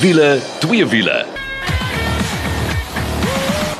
[0.00, 1.37] Wiele, twee wiele.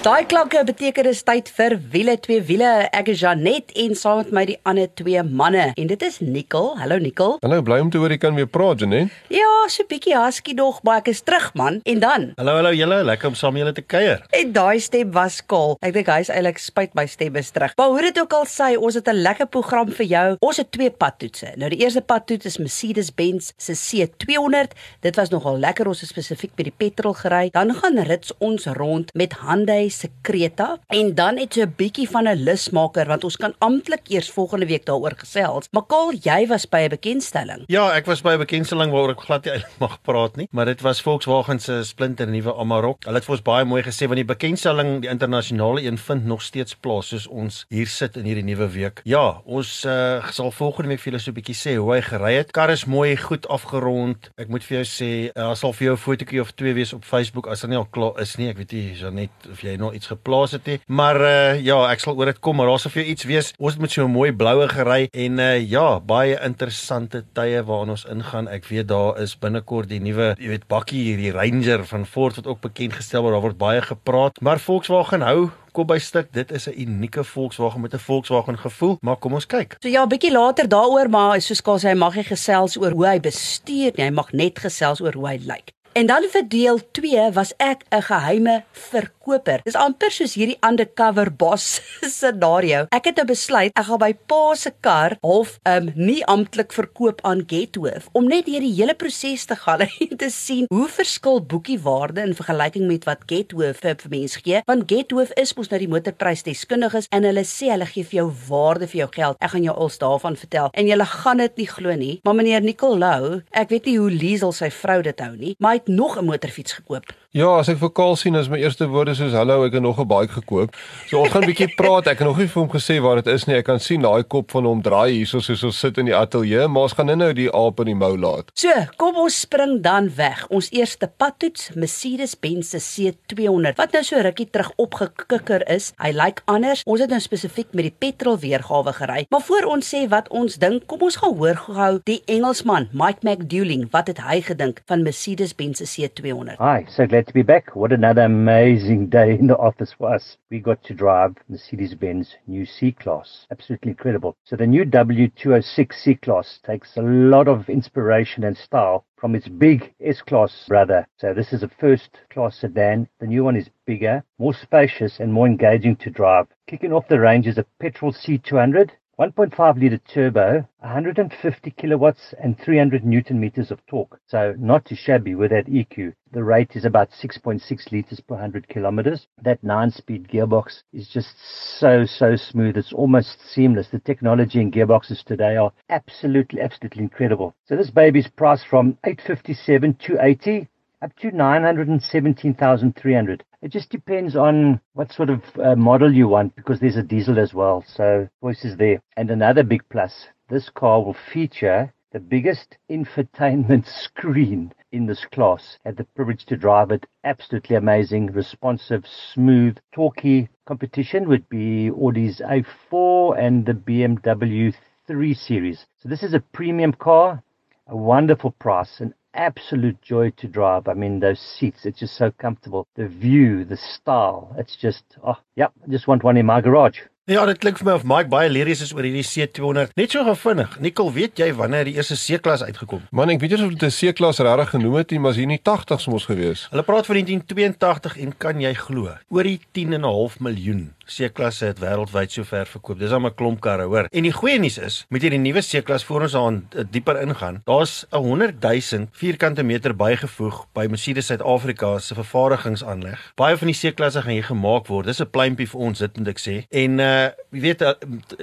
[0.09, 2.68] Daai klanke beteken dit is tyd vir wiele twee wiele.
[2.96, 6.79] Ek is Janet en saam met my die ander twee manne en dit is Nicole.
[6.80, 7.36] Hallo Nicole.
[7.42, 9.12] Hallo, bly om te hoor jy kan weer praat, Janet.
[9.29, 11.82] Ja, so bietjie husky nog, maar ek is terug man.
[11.84, 12.24] En dan.
[12.38, 14.23] Hallo, hallo julle, lekker om saam julle te kuier.
[14.38, 15.77] En daai stem was kaal.
[15.84, 17.77] Ek dink hy's eintlik spyt my stem is terug.
[17.77, 20.37] Maar hoe dit ook al sê, ons het 'n lekker program vir jou.
[20.40, 21.52] Ons het twee padtoetse.
[21.60, 24.73] Nou die eerste padtoets is Mercedes-Benz se C200.
[25.04, 25.87] Dit was nogal lekker.
[25.87, 27.51] Ons het spesifiek by die petrol gery.
[27.52, 32.09] Dan gaan rits ons rond met Hyundai se Creta en dan het so 'n bietjie
[32.09, 35.69] van 'n lusmaker want ons kan amptelik eers volgende week daaroor gesels.
[35.73, 37.65] Maar Kaal, jy was by 'n bekendstelling.
[37.66, 40.65] Ja, ek was by 'n bekendstelling waaroor ek glad nie eintlik mag praat nie, maar
[40.65, 43.05] dit was Volkswagen se splinter nuwe Amarok.
[43.05, 46.43] Hulle het vir ons baie mooi gesê want die bekendstelling, die internasionale een vind nog
[46.43, 49.01] steeds plaas soos ons hier sit in hierdie nuwe week.
[49.05, 52.35] Ja, ons uh, sal volgende week vir julle so 'n bietjie sê hoe hy gery
[52.35, 52.52] het.
[52.52, 54.30] Kar is mooi, goed afgerond.
[54.37, 56.93] Ek moet vir jou sê, daar uh, sal vir jou 'n fotootjie of twee wees
[56.93, 58.49] op Facebook as dit nie al klaar is nie.
[58.49, 60.78] Ek weet nie, Janet, of jy nog iets geplaas het nie.
[60.86, 63.52] Maar uh ja, ek sal oor dit kom, maar daar sal vir jou iets wees.
[63.58, 67.94] Ons het met so 'n mooi bloue gery en uh ja, baie interessante tye waarin
[67.97, 68.48] ons ingaan.
[68.48, 72.47] Ek weet daar is binnekort die nuwe, jy weet, bakkie hierdie Ranger van Ford wat
[72.47, 73.34] ook bekend gestel word.
[73.34, 76.32] Daar word baie gepraat, maar Volkswagen hou kop by stuk.
[76.32, 79.76] Dit is 'n unieke Volkswagen met 'n Volkswagen gevoel, maar kom ons kyk.
[79.81, 83.06] So ja, bietjie later daaroor, maar soos Kaal sê, hy mag nie gesels oor hoe
[83.06, 84.04] hy bestuur nie.
[84.04, 85.72] Hy mag net gesels oor hoe hy lyk.
[85.99, 89.60] En dan vir deel 2 was ek 'n geheime verkoper.
[89.65, 91.81] Dis amper soos hierdie undercover boss
[92.19, 92.87] scenario.
[92.94, 97.19] Ek het nou besluit ek gaan by pa se kar half um nie amptelik verkoop
[97.22, 101.43] aan Gethoof om net deur die hele proses te gaan en te sien hoe verskil
[101.43, 104.62] boekie waarde in vergelyking met wat Gethoof vir, vir mense gee.
[104.66, 108.87] Want Gethoof is mos nou die motorprysdeskundiges en hulle sê hulle gee vir jou waarde
[108.87, 109.37] vir jou geld.
[109.43, 112.21] Ek gaan jou als daarvan vertel en jy gaan dit nie glo nie.
[112.22, 115.83] Maar meneer Nicolou, ek weet nie hoe Liesel sy vrou dit hou nie, maar hy
[115.83, 117.15] het nog 'n motorfiets gekoop.
[117.38, 120.00] Ja, as ek vir Kaal sien, is my eerste woorde soos hallo, ek het nog
[120.00, 120.75] 'n bike gekoop.
[121.06, 122.09] So ons gaan 'n bietjie praat.
[122.10, 123.54] Ek het nog nie vir hom gesê waar dit is nie.
[123.54, 126.66] Ek kan sien daai kop van hom draai hierso soos ons sit in die ateljee,
[126.66, 128.50] maar ons gaan nou die aap in die mou laat.
[128.54, 130.48] So, kom ons spring dan weg.
[130.50, 135.93] Ons eerste padtoets, Mercedes-Benz se C200 wat nou so rukkie terug opgekikker is.
[136.03, 136.82] Hy lyk anders.
[136.87, 139.27] Ons het nou spesifiek met die petrol weergawe gery.
[139.31, 143.22] Maar voor ons sê wat ons dink, kom ons gaan hoor gou die Engelsman, Mike
[143.22, 146.59] McDouling, wat het hy gedink van Mercedes-Benz se C200?
[146.59, 147.77] Hi, so glad to be back.
[147.77, 150.39] What another amazing day in the office for us.
[150.50, 153.47] We got to drive Mercedes Benz new C Class.
[153.50, 154.34] Absolutely incredible.
[154.44, 159.47] So, the new W206 C Class takes a lot of inspiration and style from its
[159.47, 161.06] big S Class brother.
[161.19, 163.06] So, this is a first class sedan.
[163.21, 166.47] The new one is bigger, more spacious, and more engaging to drive.
[166.66, 173.05] Kicking off the range is a petrol C200 1.5 litre turbo, 150 kilowatts and 300
[173.05, 174.21] newton meters of torque.
[174.29, 176.15] So not too shabby with that EQ.
[176.31, 179.27] The rate is about 6.6 liters per 100 kilometers.
[179.43, 181.34] That 9-speed gearbox is just
[181.81, 182.77] so, so smooth.
[182.77, 183.89] It's almost seamless.
[183.91, 187.57] The technology in gearboxes today are absolutely, absolutely incredible.
[187.65, 190.69] So this baby's priced from 857 to 80
[191.03, 193.45] up to 917,300.
[193.61, 197.41] It just depends on what sort of uh, model you want because there's a diesel
[197.41, 197.85] as well.
[197.89, 199.03] So choice is there.
[199.17, 205.77] And another big plus, this car will feature the biggest infotainment screen in this class.
[205.85, 207.07] Had the privilege to drive it.
[207.25, 210.49] Absolutely amazing, responsive, smooth, talky.
[210.65, 214.73] Competition would be Audi's A4 and the BMW
[215.09, 215.85] 3 Series.
[215.99, 217.43] So this is a premium car,
[217.89, 220.89] a wonderful price, an absolute joy to drive.
[220.89, 222.87] I mean, those seats, it's just so comfortable.
[222.97, 227.00] The view, the style, it's just, oh, yeah, I just want one in my garage.
[227.28, 229.91] Ja, dit klink vir my of Mike baie lyries is oor hierdie C200.
[230.00, 230.78] Net so gevinnig.
[230.81, 233.03] Nicole, weet jy wanneer die eerste C-klas uitgekom?
[233.12, 235.45] Man, ek weet nie of dit 'n C-klas regtig genoem het nie, maar is hier
[235.45, 236.69] in die 80s mos gewees.
[236.72, 240.95] Hulle praat van 1982 en kan jy glo, oor die 10 en 'n half miljoen
[241.09, 242.99] C-klasse het wêreldwyd sover verkoop.
[242.99, 244.09] Dis al 'n klomp karre, hoor.
[244.13, 247.63] En die goeie nuus is, met hierdie nuwe C-klas voor ons aan uh, dieper ingaan,
[247.65, 253.33] daar's 'n 100 000 vierkante meter bygevoeg by Mercedes Suid-Afrika se vervaardigingsaanleg.
[253.34, 255.07] Baie van die C-klasse gaan hier gemaak word.
[255.07, 256.64] Dis 'n pluimpie vir ons, dit moet ek sê.
[256.70, 257.93] En uh jy weet uh,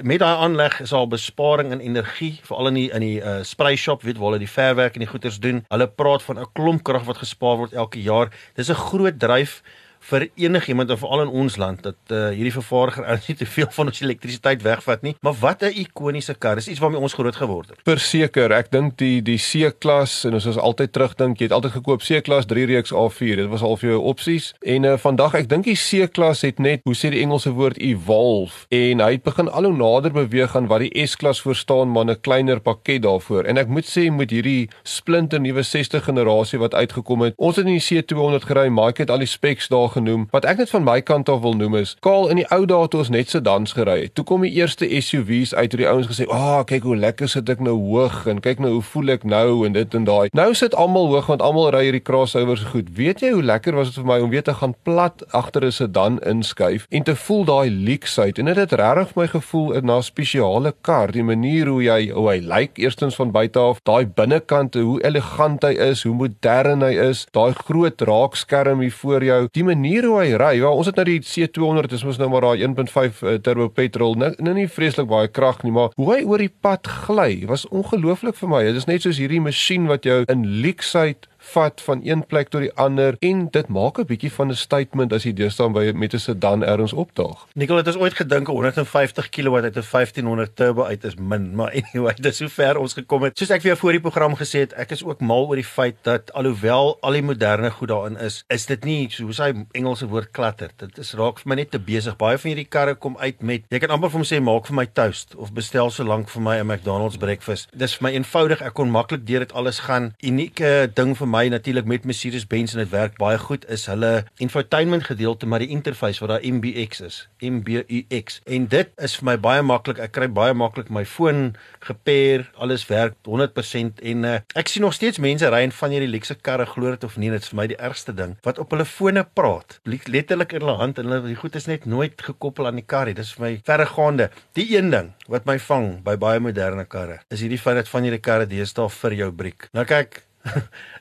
[0.02, 3.76] met daai aanleg is daar besparing in energie, veral in die in die uh, spray
[3.76, 5.64] shop, weet waar hulle die verwerk en die goeders doen.
[5.68, 8.30] Hulle praat van 'n klomp krag wat gespaar word elke jaar.
[8.54, 9.62] Dis 'n groot dryf
[10.06, 13.90] vir enigiemand of veral in ons land dat uh, hierdie vervaardiger nie te veel van
[13.90, 15.14] ons elektrisiteit wegvat nie.
[15.26, 16.54] Maar wat 'n ikoniese kar.
[16.56, 17.80] Dis iets waarmee ons groot geword het.
[17.84, 22.02] Verseker, ek dink die die C-klas en ons is altyd terugdink, jy het altyd gekoop
[22.02, 23.36] C-klas 3 reeks A4.
[23.42, 24.52] Dit was al vir jou opsies.
[24.62, 28.66] En uh, vandag ek dink die C-klas het net, hoe sê die Engelse woord evolve
[28.70, 32.06] en hy het begin al hoe nader beweeg aan wat die S-klas voor staan, maar
[32.06, 33.44] 'n kleiner pakket daarvoor.
[33.44, 37.66] En ek moet sê met hierdie splinter nuwe 60 generasie wat uitgekom het, ons het
[37.66, 40.28] in die C200 gery, Mike het al die specs daar genoem.
[40.30, 42.88] Wat ek net van my kant af wil noem is, Kaal in die ou dae
[42.90, 44.14] toe ons net sedans gery het.
[44.14, 47.28] Toe kom die eerste SUV's uit hoe die ouens gesê, "Ag, oh, kyk hoe lekker
[47.28, 50.28] sit ek nou hoog en kyk nou hoe voel ek nou en dit en daai."
[50.32, 52.88] Nou sit almal hoog want almal ry hierdie crossovers goed.
[52.96, 55.72] Weet jy hoe lekker was dit vir my om weer te gaan plat agter 'n
[55.72, 60.02] sedan inskuif en te voel daai leksheid en dit het regtig my gevoel in 'n
[60.02, 64.74] spesiale kar, die manier hoe jy hoe hy lyk eerstens van buite af, daai binnekant,
[64.74, 69.64] hoe elegant hy is, hoe modern hy is, daai groot raakskerm hier voor jou, die
[69.64, 70.52] manier hoe hy ry.
[70.58, 74.16] Ja, ons het nou die C200, dis mos nou maar daai 1.5 uh, turbo petrol,
[74.18, 77.66] nou, nou nie vreeslik baie krag nie, maar hoe hy oor die pad gly, was
[77.70, 78.62] ongelooflik vir my.
[78.68, 82.60] Dit is net soos hierdie masjien wat jou in leksheid vat van een plek tot
[82.60, 86.14] die ander en dit maak 'n bietjie van 'n statement as jy deesdae by met
[86.14, 87.46] 'n sedan ergens opdaag.
[87.54, 91.72] Nicole het ons ooit gedink 150 kW uit 'n 1500 turbo uit is min, maar
[91.72, 93.38] anyway, dit is hoe ver ons gekom het.
[93.38, 95.64] Soos ek vir jou voor die program gesê het, ek is ook mal oor die
[95.64, 100.06] feit dat alhoewel al die moderne goed daarin is, is dit nie soos hy Engelse
[100.08, 100.70] woord klatter.
[100.76, 102.16] Dit is raak vir my net te besig.
[102.16, 104.76] Baie van hierdie karre kom uit met jy kan amper vir hom sê maak vir
[104.76, 107.68] my toast of bestel so lank vir my 'n McDonald's breakfast.
[107.74, 108.62] Dis vir my eenvoudig.
[108.62, 110.14] Ek kon maklik deur dit alles gaan.
[110.22, 115.04] Unieke ding vir my natuurlik met Mercedes-Benz en dit werk baie goed is hulle infotainment
[115.04, 118.40] gedeelte maar die interface wat daar MBX is, MBUX.
[118.44, 120.00] En dit is vir my baie maklik.
[120.00, 124.96] Ek kry baie maklik my foon gepair, alles werk 100% en uh, ek sien nog
[124.96, 127.60] steeds mense ry in van hierdie luxe karre glo dit of nie, dit is vir
[127.60, 129.80] my die ergste ding wat op hulle fone praat.
[129.86, 133.10] Letterlik in hulle hand en hulle die goed is net nooit gekoppel aan die kar
[133.10, 133.16] nie.
[133.18, 134.30] Dis vir my verregaande.
[134.56, 138.06] Die een ding wat my vang by baie moderne karre is hierdie feit dat van
[138.06, 139.68] hierdie karre deesdae vir jou briek.
[139.76, 140.22] Nou kyk,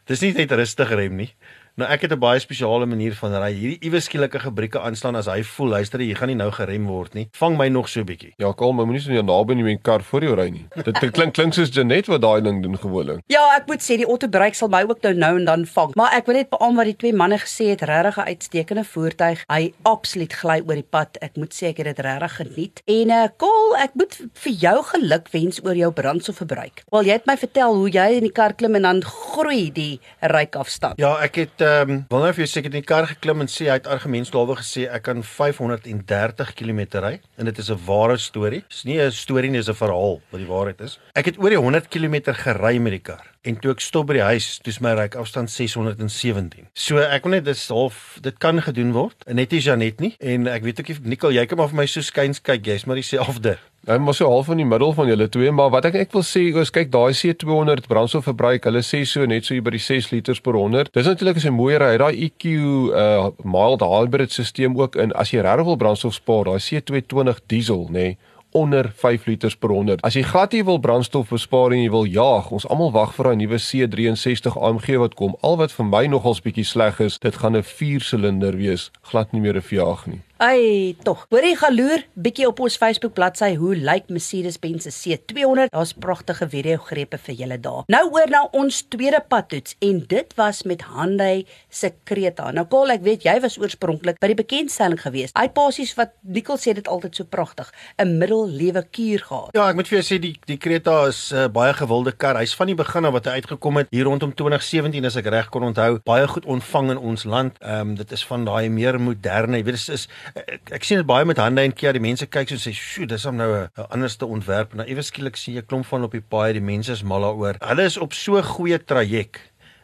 [0.10, 1.32] Dis nie net rustig rem nie.
[1.76, 3.52] Nou ek het 'n baie spesiale manier van ry.
[3.52, 7.14] Hierdie iewes skielike gebrieke aanslaan as hy voel, luister jy gaan nie nou gerem word
[7.14, 7.28] nie.
[7.36, 8.34] Vang my nog so 'n bietjie.
[8.38, 10.66] Ja, kom, moenie so naby in die kar voor jou ry nie.
[10.84, 13.20] Dit klink klink soos Janet wat daai ding doen gewoonlik.
[13.28, 15.96] Ja, ek moet sê die autobruik sal my ook nou nou en dan vang.
[15.96, 19.44] Maar ek wil net beamoen wat die twee manne gesê het, regtig 'n uitstekende voertuig.
[19.48, 21.18] Hy absoluut gly oor die pad.
[21.22, 22.82] Ek moet sê ek het dit regtig geniet.
[22.86, 26.84] En uh Kol, ek moet vir jou geluk wens oor jou brandstofverbruik.
[26.90, 30.00] Wel, jy het my vertel hoe jy in die kar klim en dan groei die
[30.22, 30.98] ryafstand.
[30.98, 33.68] Ja, ek het ehm um, jou sê ek het in die kar geklim en sê
[33.70, 38.64] hy het argumentslawe gesê ek kan 530 km ry en dit is 'n ware storie.
[38.70, 41.00] Dis nie 'n storie nie, dis 'n verhaal wat die waarheid is.
[41.16, 44.18] Ek het oor die 100 km gery met die kar en toe ek stop by
[44.18, 46.68] die huis, dis my ryk afstand 617.
[46.74, 49.26] So ek wil net dis half dit kan gedoen word.
[49.30, 51.88] Net is Janet nie en ek weet ook nie Nicole, jy kan maar vir my
[51.90, 53.58] so skuins kyk, jy's maar dieselfde.
[53.86, 56.24] Hy mos so half in die middel van julle twee, maar wat ek ek wil
[56.26, 60.10] sê, oos kyk daai C200 brandstofverbruik, hulle sê so net so hier by die 6
[60.10, 60.90] liters per 100.
[60.96, 62.44] Dis natuurlik as 'n mooi ry, daai EQ
[62.90, 67.86] uh mild hybrid stelsel ook in as jy regtig wil brandstof spaar, daai C220 diesel,
[67.94, 67.94] nê.
[67.94, 68.18] Nee,
[68.56, 70.02] onder 5 liters per 100.
[70.08, 73.30] As jy glad nie wil brandstof bespaar en jy wil jaag, ons almal wag vir
[73.30, 75.36] daai nuwe C63 AMG wat kom.
[75.44, 79.34] Al wat vir my nogals bietjie sleg is, dit gaan 'n 4 silinder wees, glad
[79.34, 80.25] nie meer 'n V8 nie.
[80.38, 81.22] Ai, tog.
[81.32, 85.70] Hoorie galoer bietjie op ons Facebook bladsy hoe lyk Mercedes-Benz se C200.
[85.72, 87.86] Daar's pragtige video grepe vir julle daar.
[87.88, 92.50] Nou oor na ons tweede padtoets en dit was met Hyundai se Creta.
[92.52, 95.32] Nou Kol, ek weet jy was oorspronklik by die bekendstelling gewees.
[95.40, 99.56] Hy pasies wat Nicole sê dit altyd so pragtig, 'n middellewe kuur gehad.
[99.56, 102.36] Ja, ek moet vir jou sê die die Creta is 'n uh, baie gewilde kar.
[102.36, 105.50] Hy's van die begin af wat hy uitgekom het hier rondom 2017 as ek reg
[105.50, 107.56] kon onthou, baie goed ontvang in ons land.
[107.62, 111.02] Ehm um, dit is van daai meer moderne, jy weet dit is ek, ek sien
[111.02, 113.50] dit baie met hande en Kia die mense kyk so sê sjoe dis hom nou
[113.54, 114.72] 'n anderste ontwerp.
[114.72, 117.04] En nou ewe skielik sien jy 'n klomp van op die paai die mense is
[117.04, 117.56] mal daaroor.
[117.60, 119.40] Hulle is op so goeie traject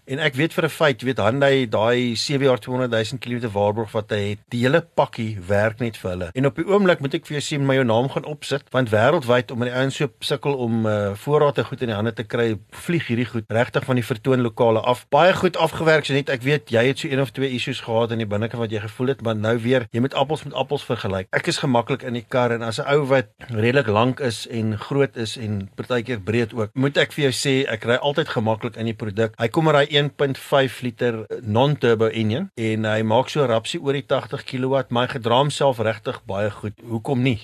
[0.10, 3.92] En ek weet vir 'n feit, weet Hyundai daai 7 jaar 200 000 km waarborg
[3.92, 6.30] wat hy het, die hele pakkie werk net vir hulle.
[6.34, 9.52] En op die oomblik moet ek vir jou sê my naam gaan opsit want wêreldwyd
[9.52, 13.08] om die ouens so sukkel om uh, voorrade goed in die hande te kry, vlieg
[13.08, 15.06] hierdie goed regtig van die vertoon lokale af.
[15.10, 18.12] Baie goed afgewerk, so net ek weet jy het so een of twee issues gehad
[18.12, 20.84] in die binnekant wat jy gevoel het, maar nou weer, jy moet appels met appels
[20.84, 21.30] vergelyk.
[21.32, 24.78] Ek is gemaklik in die kar en as 'n ou wat redelik lank is en
[24.78, 28.76] groot is en partykeer breed ook, moet ek vir jou sê ek ry altyd gemaklik
[28.76, 29.38] in die produk.
[29.38, 34.46] Hy kom maar 1.5 liter non-turbo enjin en hy maak so rapsie oor die 80
[34.48, 36.78] kW, maar hy gedra homself regtig baie goed.
[36.88, 37.40] Hoekom nie?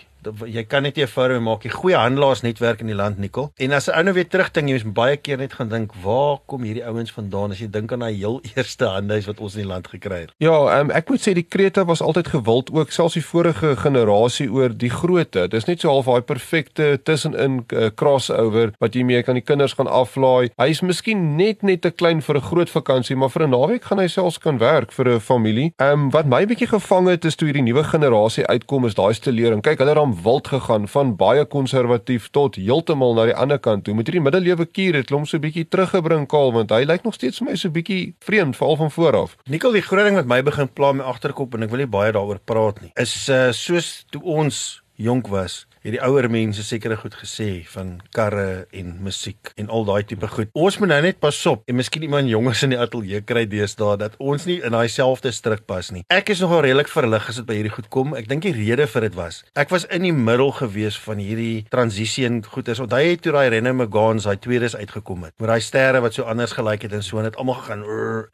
[0.46, 1.72] Jy kan net nie 'n foto maak nie.
[1.72, 3.52] Goeie handelaarsnetwerk in die land Nikkel.
[3.58, 6.38] En as 'n ou nou weer terugdink, jy moet baie keer net gaan dink, waar
[6.46, 9.62] kom hierdie ouens vandaan as jy dink aan daai heel eerste handehuis wat ons in
[9.62, 10.32] die land gekry het?
[10.38, 14.52] Ja, um, ek moet sê die Kreta was altyd gewild ook selfs die vorige generasie
[14.52, 15.48] oor die grootte.
[15.48, 19.74] Dis net so half daai perfekte tussenin uh, crossover wat jy mee kan die kinders
[19.74, 20.50] gaan aflaai.
[20.58, 24.00] Hy's miskien net net te klein vir 'n groot vakansie, maar vir 'n naweek gaan
[24.00, 25.74] hy selfs kan werk vir 'n familie.
[25.78, 29.14] Ehm um, wat my bietjie gevang het is toe hierdie nuwe generasie uitkom is daai
[29.14, 29.62] stelering.
[29.62, 33.96] Kyk, hulle dan wild gegaan van baie konservatief tot heeltemal na die ander kant toe.
[33.96, 37.14] Met hierdie middelewe kuur het hom so 'n bietjie teruggebring kaal want hy lyk nog
[37.14, 39.38] steeds vir my so 'n bietjie vreemd veral van voor af.
[39.46, 42.12] Nikkel, die groot ding wat my begin pla my agterkop en ek wil nie baie
[42.12, 42.92] daaroor praat nie.
[42.96, 48.66] Is uh soos toe ons jonk was hierdie ouer mense sekere goed gesê van karre
[48.76, 50.50] en musiek en al daai tipe goed.
[50.52, 53.96] Ons moet nou net pas op en miskien iemand jonges in die ateljee kry deesdae
[54.02, 56.04] dat ons nie in daai selfde stryk pas nie.
[56.12, 58.12] Ek is nogal redelik verlig as dit by hierdie goed kom.
[58.20, 59.40] Ek dink die rede vir dit was.
[59.56, 62.84] Ek was in die middel gewees van hierdie transisie en goeders.
[62.84, 66.28] Onthou jy toe daai Renne Megans daai tweedes uitgekom het met daai sterre wat so
[66.28, 67.86] anders gelyk het en so en dit almal gegaan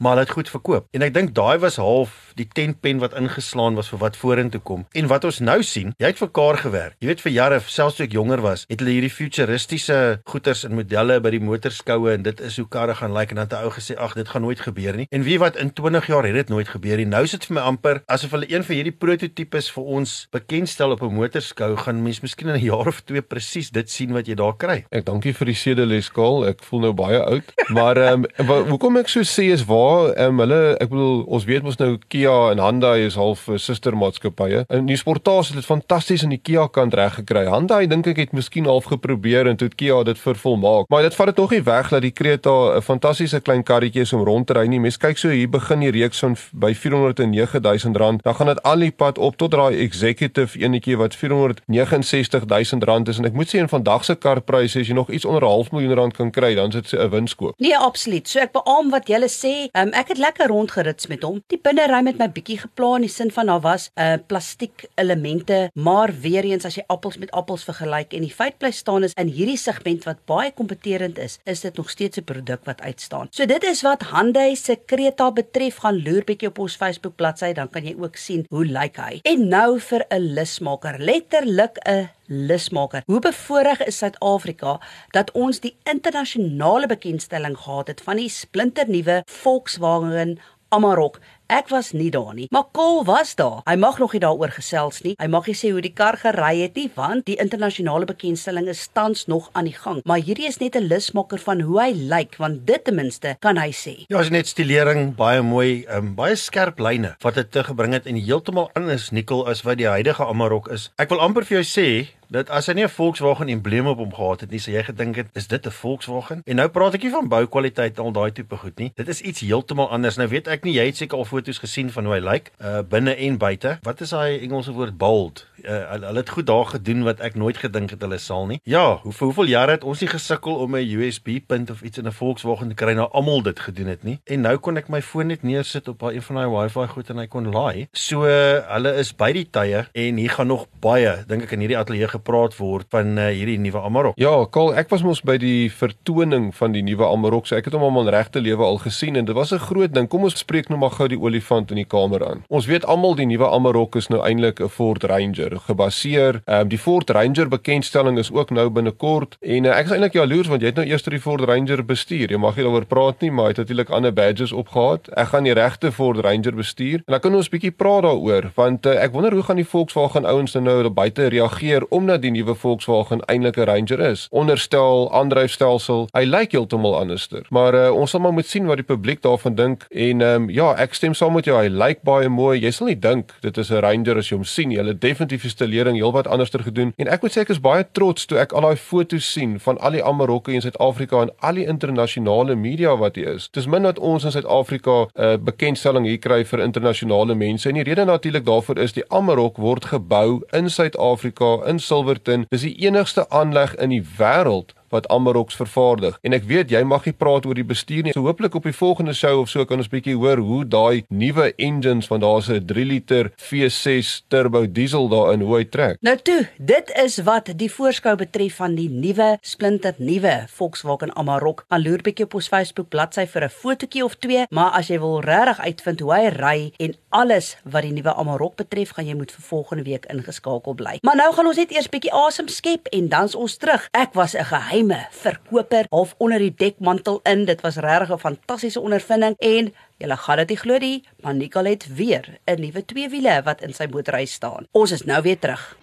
[0.01, 0.89] maar dit goed verkoop.
[0.98, 4.88] En ek dink daai was half die tentpen wat ingeslaan was vir wat vorentoe kom.
[4.98, 6.95] En wat ons nou sien, jy het vir Kaar gewerk.
[7.03, 9.98] Jy weet vir jare selfs toe ek jonger was, het hulle hierdie futuristiese
[10.30, 13.42] goeders en modelle by die motorskoue en dit is hoe karre gaan lyk like, en
[13.42, 15.08] dan het 'n ou gesê ag dit gaan nooit gebeur nie.
[15.12, 17.06] En wie wat in 20 jaar het dit nooit gebeur nie.
[17.06, 21.02] Nou sit vir my amper asof hulle een van hierdie prototipes vir ons bekendstel op
[21.02, 24.36] 'n motorskou gaan mens miskien in 'n jaar of twee presies dit sien wat jy
[24.36, 24.86] daar kry.
[24.92, 26.48] Ek dankie vir die sedeles skaal.
[26.48, 27.54] Ek voel nou baie oud.
[27.68, 31.46] Maar ehm um, hoekom ek so sê is waar ehm um, hulle ek bedoel ons
[31.46, 34.66] weet mos nou Kia en Hyundai is half sustermaatskappye.
[34.70, 37.33] In die sportasie het dit fantasties in die Kia kant reg gekry.
[37.42, 40.88] Hyundai dink ek het miskien half geprobeer en toe Kia dit vervolmaak.
[40.90, 44.13] Maar dit vat dit nog nie weg dat die Creta 'n fantastiese klein karretjie is
[44.13, 44.80] om rond te ry nie.
[44.80, 48.24] Mens kyk so hier begin die reeks van by 409000 rand.
[48.24, 53.18] Dan gaan dit al die pad op tot daai executive enetjie wat 469000 rand is
[53.18, 55.72] en ek moet sê in vandag se karpryse as jy nog iets onder 'n half
[55.72, 57.54] miljoen rand kan kry, dan is dit 'n winskoop.
[57.58, 58.28] Nee, absoluut.
[58.30, 59.70] So ek beamoen wat julle sê.
[59.72, 61.44] Um, ek het lekker rondgerits met hom.
[61.48, 64.86] Die binnery met my bietjie geplan in die sin van daar was 'n uh, plastiek
[64.96, 69.03] elemente, maar weer eens as jy appels met appels vergelyk en die feit bly staan
[69.03, 72.82] is in hierdie segment wat baie kompeterend is, is dit nog steeds 'n produk wat
[72.82, 73.27] uitstaan.
[73.32, 77.53] So dit is wat Hyundai se Creta betref, gaan loer bietjie op ons Facebook bladsy,
[77.53, 79.20] dan kan jy ook sien hoe lyk hy.
[79.24, 83.03] En nou vir 'n lusmaker, letterlik 'n lusmaker.
[83.05, 84.79] Hoe bevoorreg is Suid-Afrika
[85.12, 90.39] dat ons die internasionale bekendstelling gehad het van die splinternuwe Volkswagen
[90.74, 91.20] Amarok.
[91.52, 93.60] Ek was nie daar nie, maar Kol was daar.
[93.68, 95.16] Hy mag nog nie daaroor gesels nie.
[95.20, 98.86] Hy mag nie sê hoe die kar gery het nie, want die internasionale bekendstelling is
[98.96, 100.00] tans nog aan die gang.
[100.08, 103.58] Maar hierdie is net 'n lusmaker van hoe hy lyk, want dit ten minste kan
[103.58, 104.06] hy sê.
[104.08, 108.06] Ja, is net stilering, baie mooi, um, baie skerp lyne wat dit te gebring het
[108.06, 110.92] en heeltemal anders nikkel as wat die huidige Amarok is.
[110.98, 114.14] Ek wil amper vir jou sê dat as hy nie 'n Volkswagen embleem op hom
[114.14, 116.42] gehad het nie, sou jy gedink het is dit 'n Volkswagen?
[116.46, 118.92] En nou praat ek nie van boukwaliteit al daai tipe goed nie.
[118.96, 120.18] Dit is iets heeltemal anders.
[120.18, 122.82] Nou weet ek nie jy het seker al foto's gesien van hoe hy lyk, uh
[122.88, 123.78] binne en buite.
[123.84, 125.44] Wat is daai Engelse woord bold?
[125.64, 128.58] Uh, hulle het goed daar gedoen wat ek nooit gedink het hulle sal nie.
[128.68, 132.08] Ja, hoe hoeveel jare het ons nie gesukkel om 'n USB punt of iets in
[132.08, 134.20] 'n Volkswagen te kry nou almal dit gedoen het nie.
[134.26, 137.18] En nou kon ek my foon net neersit op een van daai Wi-Fi goed en
[137.18, 137.88] hy kon laai.
[137.94, 141.60] So uh, hulle is by die tye en hier gaan nog baie dink ek in
[141.60, 144.14] hierdie ateljee gepraat word van uh, hierdie nuwe Amarok.
[144.18, 147.74] Ja, Kol, ek was mos by die vertoning van die nuwe Amarok, so ek het
[147.74, 150.10] hom al in regte lewe al gesien en dit was 'n groot ding.
[150.10, 152.44] Kom ons spreek nou maar gou die olifant in die kamer aan.
[152.48, 156.42] Ons weet almal die nuwe Amarok is nou eintlik 'n Ford Ranger gebaseer.
[156.46, 160.13] Ehm um, die Ford Ranger bekendstelling is ook nou binnekort en uh, ek is eintlik
[160.13, 162.32] jaloers want jy het nou eers die Ford Ranger bestuur.
[162.32, 165.10] Jy mag nie daaroor praat nie, maar hy het natuurlik ander badges opgehad.
[165.15, 168.51] Ek gaan die regte Ford Ranger bestuur en dan kan ons 'n bietjie praat daaroor
[168.56, 172.32] want uh, ek wonder hoe gaan die Volkswagen ouens nou nou buite reageer omdat die
[172.32, 174.27] nuwe Volkswagen eintlik 'n Ranger is.
[174.32, 177.46] Onderstel, aandryfstelsel, hy lyk heeltemal anderster.
[177.50, 180.50] Maar uh, ons sal maar moet sien wat die publiek daarvan dink en ehm um,
[180.50, 181.55] ja, ek stem saam met jou.
[181.58, 182.60] Hy lyk baie mooi.
[182.60, 184.77] Jy sal nie dink dit is 'n Ranger as jy hom sien nie.
[184.77, 188.25] Hulle definitief die stelering heelwat anderster gedoen en ek moet sê ek is baie trots
[188.25, 191.65] toe ek al daai foto's sien van al die Amarokke in Suid-Afrika en al die
[191.65, 193.50] internasionale media wat hier is.
[193.51, 197.70] Dis min dat ons in Suid-Afrika 'n uh, bekendstelling hier kry vir internasionale mense.
[197.70, 202.46] En die rede natuurlik daarvoor is die Amarok word gebou in Suid-Afrika in Silverton.
[202.50, 206.18] Dis die enigste aanleg in die wêreld wat Amaroks vervaardig.
[206.22, 208.14] En ek weet jy mag nie praat oor die bestuur nie.
[208.16, 211.52] So hooplik op die volgende show of so kan ons bietjie hoor hoe daai nuwe
[211.58, 215.98] engines van daar's 'n 3 liter V6 turbo diesel daarin hoe hy trek.
[216.02, 221.66] Nou toe, dit is wat die voorskou betref van die nuwe splinter nuwe Volkswagen Amarok.
[221.70, 225.00] Gaan loer bietjie op ons Facebook bladsy vir 'n fotootjie of twee, maar as jy
[225.00, 229.16] wil regtig uitvind hoe hy ry en alles wat die nuwe Amarok betref, gaan jy
[229.16, 230.98] moet vir volgende week ingeskakel bly.
[231.02, 233.88] Maar nou gaan ons net eers bietjie asem skep en dan's ons terug.
[233.92, 234.44] Ek was 'n
[234.84, 237.46] geheime verkoper half onder die dekmantel in.
[237.46, 241.70] Dit was regtig 'n fantastiese ondervinding en Julle gaan dit nie glo nie, maar Nicole
[241.70, 244.68] het weer 'n nuwe twee wiele wat in sy motorhuis staan.
[244.72, 245.83] Ons is nou weer terug.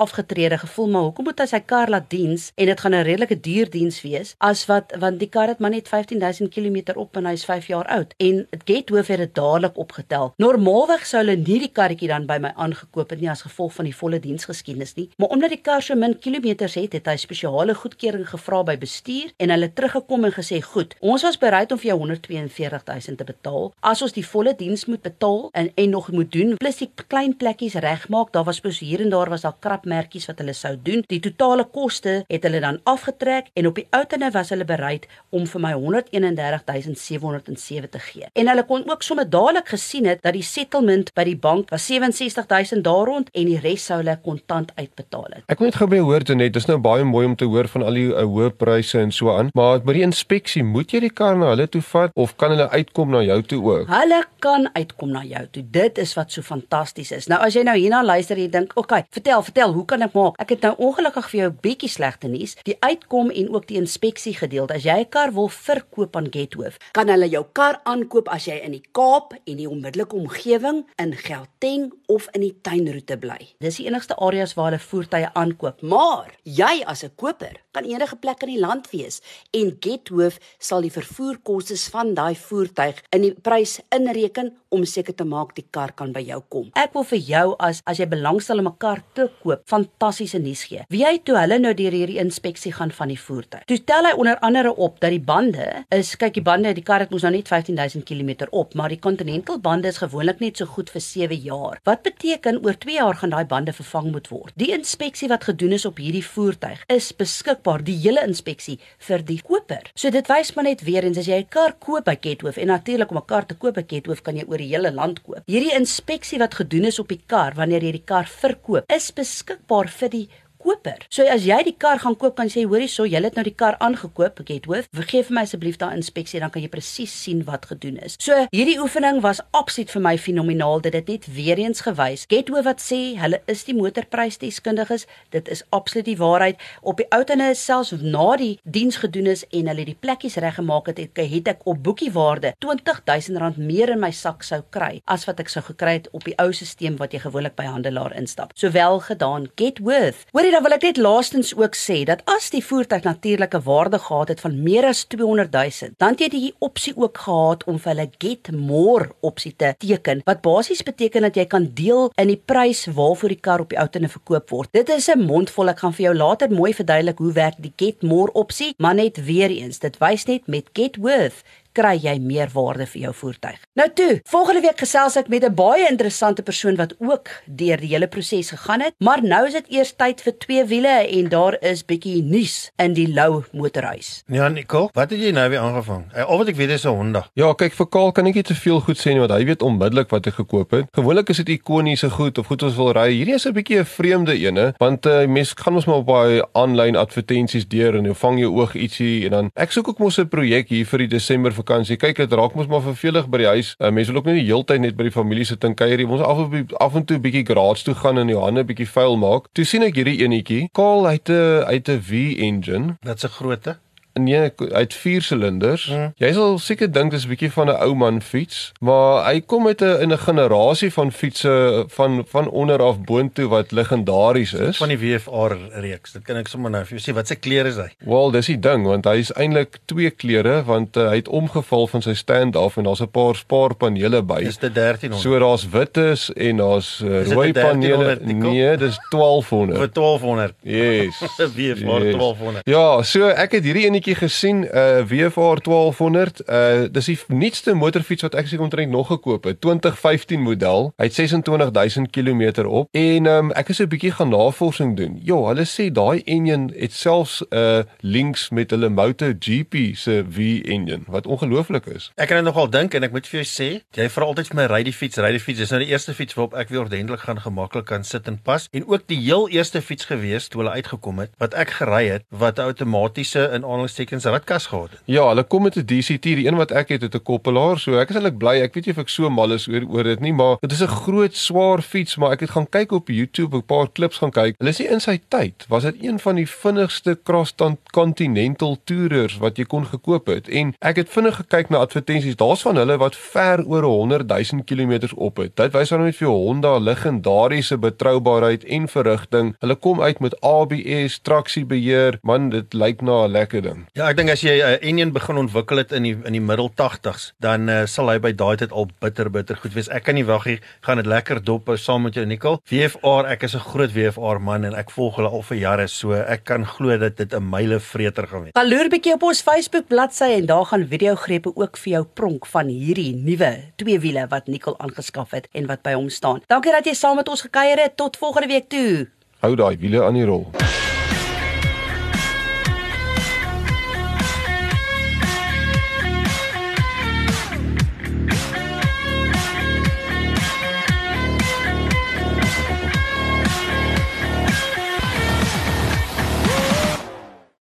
[0.53, 3.41] afgetrede gevoel, maar hoekom moet hy sy kar laat diens en dit gaan 'n redelike
[3.41, 7.27] duur diens wees as wat want die kar het maar net 15000 km op en
[7.27, 10.33] hy's 5 jaar oud en Gethoof het dit dadelik opgetel.
[10.37, 13.85] Normaalweg sou hulle nie die karretjie dan by my aangekoop het nie as gevolg van
[13.85, 17.75] die volle diensgeskiedenis nie, maar omdat die kar so min kilometers het, het hy spesiale
[17.75, 21.89] goedkeuring gevra by bestuur en hulle teruggekom en gesê, "Goed, ons was bereid om vir
[21.89, 26.33] jou 142000 te betaal as ons die volle diens moet betaal en en nog moet
[26.33, 28.33] doen plus die klein plekkies regmaak.
[28.33, 31.05] Daar was spesiaal hier en daar was daar krapmerkies wat hulle sou doen.
[31.09, 35.47] Die totale koste het hulle dan afgetrek en op die outene was hulle bereid om
[35.49, 38.27] vir my 131707 te gee.
[38.39, 41.87] En hulle kon ook sommer dadelik gesien het dat die settlement by die bank was
[41.87, 45.43] 67000 daar rond en die res sou hulle kontant uitbetaal het.
[45.53, 47.99] Ek moet gou by hoor net, dis nou baie mooi om te hoor van al
[47.99, 51.39] die uh, hoë pryse en so aan, maar by die inspeksie moet jy die kar
[51.39, 53.91] na hulle toe vat of kan hulle uitkom na jou toe ook?
[53.91, 55.65] Hulle kan uitkom na jou toe.
[55.75, 57.29] Dit is wat so fantasties is.
[57.31, 60.13] Nou as jy nou hierna luister jy dink, "Oké, okay, vertel, vertel, hoe kan ek
[60.13, 62.57] maak?" Ek het nou ongelukkig vir jou 'n bietjie slegte nuus.
[62.65, 64.75] Die uitkom en ook die inspeksie gedeelte.
[64.75, 68.61] As jy 'n kar wil verkoop aan Gethoof, kan hulle jou kar aankoop as jy
[68.65, 73.55] in die Kaap en die onmiddellike omgewing in Gauteng of in die tuinroete bly.
[73.59, 75.83] Dis die enigste areas waar hulle voertuie aankoop.
[75.83, 80.81] Maar jy as 'n koper kan enige plek in die land wees en Gethoof sal
[80.81, 85.93] die vervoerkoste van daai voertuig in die prys inreken om seker te maak die kar
[85.93, 86.71] kan by jou kom.
[86.79, 90.65] Ek wil vir jou as as jy belangstel om 'n kar te koop, fantastiese nuus
[90.65, 90.85] gee.
[90.89, 93.65] Wie jy toe hulle nou deur hierdie inspeksie gaan van die voertuig.
[93.67, 97.01] Toe tel hy onder andere op dat die bande is, kyk die bande, die kar
[97.01, 100.67] het mos nou net 15000 km op, maar die Continental bande is gewoonlik net so
[100.67, 101.79] goed vir 7 jaar.
[101.85, 104.53] Wat beteken oor 2 jaar gaan daai bande vervang moet word.
[104.57, 109.41] Die inspeksie wat gedoen is op hierdie voertuig is beskikbaar, die hele inspeksie vir die
[109.43, 109.91] koper.
[109.95, 112.67] So dit wys maar net weer eens as jy 'n kar koop by Gethoof en
[112.67, 115.43] natuurlik om 'n kar te koop by Gethoof kan jy oor die hele land koop.
[115.51, 119.91] Hierdie inspeksie wat gedoen is op die kar wanneer jy die kar verkoop, is beskikbaar
[120.01, 120.25] vir die
[120.63, 121.05] koper.
[121.13, 123.45] So as jy die kar gaan koop, kan jy sê hoorie, so jy het nou
[123.47, 124.89] die kar aangekoop, ek het hoof.
[124.97, 128.17] Vergeef vir my asseblief daai inspeksie, dan kan jy presies sien wat gedoen is.
[128.23, 130.83] So hierdie oefening was absoluut vir my fenomenaal.
[130.87, 132.27] Dit het net weer eens gewys.
[132.31, 135.07] Gethoof wat sê hulle is die motorprysdeskundiges.
[135.35, 136.61] Dit is absoluut die waarheid.
[136.83, 141.03] Op die outene selfs na die diens gedoen is en hulle die plekkies reggemaak het,
[141.03, 145.63] het ek op boekiewaarde R20000 meer in my sak sou kry as wat ek sou
[145.67, 148.53] gekry het op die ou stelsel wat jy gewoonlik by handelaar instap.
[148.59, 149.49] Sowel gedaan.
[149.57, 150.27] Getworth.
[150.33, 154.29] Hoorie dan wil ek net laastens ook sê dat as die voertuig natuurlike waarde gehad
[154.35, 157.91] het van meer as 200 000, dan het jy die opsie ook gehad om vir
[157.95, 162.37] hulle get more opsie te teken wat basies beteken dat jy kan deel in die
[162.37, 164.73] prys waarvoor die kar op die ouene verkoop word.
[164.77, 165.73] Dit is 'n mondvol.
[165.73, 169.25] Ek gaan vir jou later mooi verduidelik hoe werk die get more opsie, maar net
[169.25, 173.59] weer eens, dit wys net met get worth kry jy meer waarde vir jou voertuig.
[173.79, 177.93] Nou toe, volgende week gesels ek met 'n baie interessante persoon wat ook deur die
[177.95, 181.57] hele proses gegaan het, maar nou is dit eers tyd vir twee wiele en daar
[181.61, 184.23] is bietjie nuus in die Lou motorhuis.
[184.27, 186.13] Ja, Nico, wat het jy nou weer aangevang?
[186.15, 187.27] Eh, of wat ek weet is 'n Honda.
[187.35, 189.63] Ja, kyk vir Kaal kan ek nie te veel goed sê nie want hy weet
[189.63, 190.87] onmiddellik wat hy gekoop het.
[190.93, 193.11] Gewoonlik is dit ikoniese goed of goed ons wil ry.
[193.13, 196.45] Hierdie is 'n bietjie 'n vreemde ene want uh, mense gaan mos maar op baie
[196.53, 200.19] aanlyn advertensies deur en jy vang jou oog ietsie en dan ek soek ook mos
[200.19, 201.97] 'n projek hier vir die Desember vakansie.
[201.97, 203.75] Kyk, dit raak mos maar vervelig by die huis.
[203.79, 205.97] Uh, mense wil ook nie die hele tyd net by die familie sit en kuier
[206.03, 206.09] nie.
[206.09, 206.43] Ons af
[206.83, 209.49] af en toe bietjie garage toe gaan en Johanne bietjie vuil maak.
[209.57, 212.97] Toe sien ek hierdie enetjie, Kaal uit 'n uit 'n V-engine.
[213.03, 213.79] Wat se grootte?
[214.13, 215.87] Nee, uit 4 silinders.
[215.87, 216.13] Mm.
[216.21, 219.63] Jy sal seker dink dis 'n bietjie van 'n ou man fiets, maar hy kom
[219.65, 224.77] met 'n in 'n generasie van fietsse van van onder af boontoe wat legendaries is.
[224.77, 226.13] Van die WFR reeks.
[226.13, 227.89] Dit kan ek sommer nou vir jou sê wat se kleure is hy?
[227.99, 231.87] Wel, dis die ding want hy is eintlik twee kleure want uh, hy het omgeval
[231.87, 234.45] van sy stand af en daar's 'n paar spaarpanele by.
[234.45, 235.23] Dis dit 1300.
[235.23, 238.19] So daar's wit is en daar's uh, rooi panele.
[238.23, 239.79] Nee, dis 1200.
[239.79, 240.55] Vir 1200.
[240.63, 241.19] Yes.
[241.57, 242.17] WFR yes.
[242.17, 242.61] 1200.
[242.65, 246.43] Ja, so ek het hierdie enetjie gesien, uh WFR 1200.
[246.49, 250.91] Uh dis die nuutste motorfiets wat ek seker omtrent nog gekoop het, 2015 model.
[250.99, 255.21] Hy het 26000 km op en um ek het 'n bietjie gaan navorsing doen.
[255.23, 261.27] Ja, hulle sê daai engine het selfs uh links met hulle MotoGP se V-engine wat
[261.27, 262.11] ongelooflik is.
[262.17, 264.57] Ek kan dit nogal dink en ek moet vir jou sê, jy vra altyd vir
[264.57, 265.59] my ry die fiets, ry die fiets.
[265.59, 268.69] Dis nou die eerste fiets waarop ek weer ordentlik gaan gemaklik kan sit en pas
[268.73, 272.23] en ook die heel eerste fiets gewees toe hulle uitgekom het wat ek gery het
[272.31, 275.01] wat 'n outomatiese in aanhalingstekens ratkas gehad het.
[275.05, 277.99] Ja, hulle kom met 'n DCT, die een wat ek het het 'n koppelaar, so
[277.99, 278.61] ek is eintlik bly.
[278.63, 280.83] Ek weet nie of ek so mal is oor oor dit nie, maar dit is
[280.83, 284.31] 'n groot swaar fiets, maar ek het gaan kyk op YouTube, 'n paar klips gaan
[284.31, 284.55] kyk.
[284.59, 287.55] Hulle sê in sy tyd was dit een van die vinnigste cross
[287.93, 290.49] continental toerers wat jy kon gekoop het.
[290.49, 292.37] En ek het vinnig gekyk na advertensies.
[292.37, 295.57] Daar's van hulle wat ver oor 100 000 km op het.
[295.57, 299.55] Dit wys dan net vir Honda legendariese betroubaarheid en verrigting.
[299.59, 302.19] Hulle kom uit met ABS, traksiebeheer.
[302.23, 303.82] Man, dit lyk na 'n lekker ding.
[303.95, 306.41] Ja, ek dink as jy 'n uh, enjin begin ontwikkel het in die in die
[306.41, 309.89] middel 80s, dan uh, sal hy by daai tyd al bitter bitter goed wees.
[309.89, 312.61] Ek kan nie wag hier gaan dit lekker dop hou saam met jou Nicole.
[312.65, 316.13] VFR, ek is 'n groot VFR man en ek volg hulle al vir jare, so
[316.13, 318.53] ek kan glo dat dit 'n myle vreter gaan wees.
[318.55, 322.47] Gaan loer bietjie op ons Facebook bladsy en daar gaan videogrepe ook vir jou pronk
[322.47, 326.43] van hierdie nuwe twee wiele wat Nicole aangeskaf het en wat by hom staan.
[326.47, 327.97] Dankie dat jy saam met ons gekuier het.
[327.97, 329.09] Tot volgende week toe.
[329.43, 330.51] Hou daai wiele aan die rol.